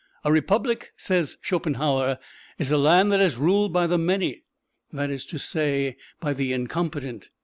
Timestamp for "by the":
3.71-3.99, 6.19-6.53